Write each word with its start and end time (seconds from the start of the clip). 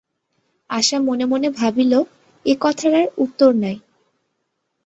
আশা 0.69 0.97
মনে 0.99 1.25
মনে 1.25 1.49
ভাবিল, 1.59 1.93
এ 2.45 2.53
কথার 2.61 2.93
আর 2.95 3.07
উত্তর 3.17 3.51
নাই। 3.63 3.77